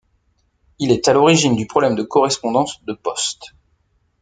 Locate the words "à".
1.09-1.13